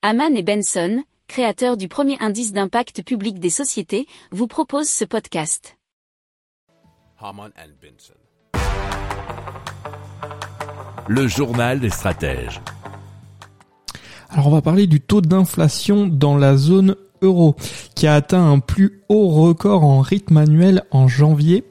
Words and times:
Haman 0.00 0.36
et 0.36 0.44
Benson, 0.44 1.02
créateurs 1.26 1.76
du 1.76 1.88
premier 1.88 2.16
indice 2.20 2.52
d'impact 2.52 3.02
public 3.02 3.40
des 3.40 3.50
sociétés, 3.50 4.06
vous 4.30 4.46
proposent 4.46 4.88
ce 4.88 5.04
podcast. 5.04 5.76
Haman 7.18 7.50
and 7.58 7.72
Benson. 7.82 8.14
Le 11.08 11.26
journal 11.26 11.80
des 11.80 11.90
stratèges. 11.90 12.60
Alors 14.30 14.46
on 14.46 14.50
va 14.50 14.62
parler 14.62 14.86
du 14.86 15.00
taux 15.00 15.20
d'inflation 15.20 16.06
dans 16.06 16.36
la 16.36 16.56
zone 16.56 16.94
euro 17.20 17.56
qui 17.96 18.06
a 18.06 18.14
atteint 18.14 18.52
un 18.52 18.60
plus 18.60 19.02
haut 19.08 19.26
record 19.26 19.82
en 19.82 20.00
rythme 20.00 20.36
annuel 20.36 20.84
en 20.92 21.08
janvier 21.08 21.64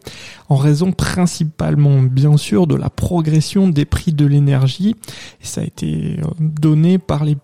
en 0.50 0.57
raison 0.57 0.91
principalement 0.91 2.02
bien 2.02 2.36
sûr 2.36 2.68
de 2.68 2.75
la 2.75 2.89
progression 2.89 3.70
des 3.70 3.86
prix 3.86 4.12
de 4.12 4.25
l'énergie 4.25 4.98
et 5.41 5.46
ça 5.46 5.62
a 5.62 5.64
été 5.64 6.18
euh, 6.20 6.28
donné 6.39 6.98
par 6.98 7.23
les 7.23 7.38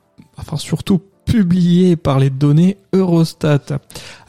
enfin 0.46 0.57
surtout 0.57 1.02
publié 1.25 1.96
par 1.96 2.20
les 2.20 2.30
données 2.30 2.76
Eurostat. 2.94 3.80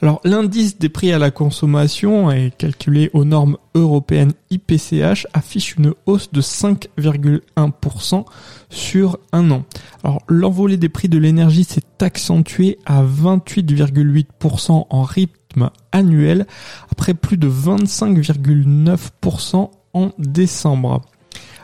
Alors 0.00 0.20
l'indice 0.24 0.78
des 0.78 0.88
prix 0.88 1.12
à 1.12 1.18
la 1.18 1.32
consommation 1.32 2.30
est 2.30 2.56
calculé 2.56 3.10
aux 3.12 3.24
normes 3.24 3.56
européennes 3.74 4.34
IPCH 4.50 5.26
affiche 5.32 5.74
une 5.76 5.94
hausse 6.06 6.30
de 6.32 6.40
5,1% 6.40 8.24
sur 8.70 9.18
un 9.32 9.50
an. 9.50 9.64
Alors 10.02 10.22
l'envolée 10.28 10.76
des 10.76 10.88
prix 10.88 11.08
de 11.08 11.18
l'énergie 11.18 11.64
s'est 11.64 11.82
accentuée 12.00 12.78
à 12.86 13.02
28,8% 13.02 14.86
en 14.88 15.02
rythme 15.02 15.70
annuel 15.92 16.46
après 16.90 17.14
plus 17.14 17.38
de 17.38 17.48
25,9% 17.48 19.70
en 19.94 20.10
décembre. 20.18 21.00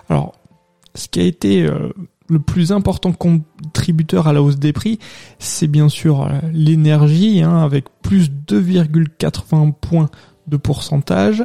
Alors 0.09 0.33
ce 0.97 1.07
qui 1.09 1.21
a 1.21 1.25
été 1.25 1.67
euh, 1.67 1.93
le 2.31 2.39
plus 2.39 2.73
important 2.73 3.13
à 4.25 4.33
la 4.33 4.43
hausse 4.43 4.59
des 4.59 4.73
prix, 4.73 4.99
c'est 5.39 5.67
bien 5.67 5.89
sûr 5.89 6.23
euh, 6.23 6.29
l'énergie, 6.53 7.43
hein, 7.43 7.59
avec 7.59 7.87
plus 8.03 8.31
2,80 8.31 9.73
points 9.81 10.09
de 10.47 10.57
pourcentage, 10.57 11.45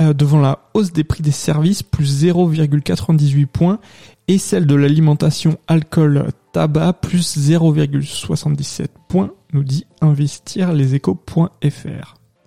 euh, 0.00 0.12
devant 0.12 0.40
la 0.40 0.60
hausse 0.74 0.92
des 0.92 1.04
prix 1.04 1.22
des 1.22 1.30
services, 1.30 1.82
plus 1.82 2.24
0,98 2.24 3.46
points, 3.46 3.78
et 4.28 4.38
celle 4.38 4.66
de 4.66 4.74
l'alimentation 4.74 5.58
alcool 5.68 6.28
tabac, 6.52 6.94
plus 6.94 7.36
0,77 7.36 8.86
points, 9.08 9.30
nous 9.52 9.64
dit 9.64 9.86
investirleséchos.fr. 10.00 12.14